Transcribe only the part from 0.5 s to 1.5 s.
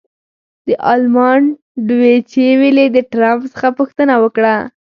د المان